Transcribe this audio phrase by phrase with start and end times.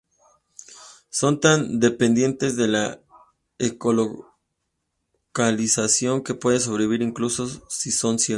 [1.11, 2.99] Son tan dependientes de la
[3.59, 8.29] eco-localización que pueden sobrevivir incluso si son ciegos.